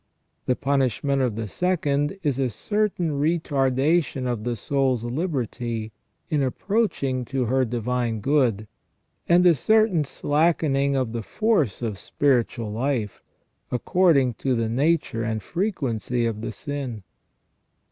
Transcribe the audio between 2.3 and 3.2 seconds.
a certain